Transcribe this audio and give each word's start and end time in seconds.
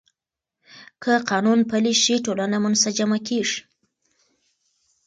که 1.03 1.13
قانون 1.29 1.59
پلی 1.69 1.93
شي، 2.03 2.15
ټولنه 2.25 2.57
منسجمه 2.63 3.17
کېږي. 3.27 3.59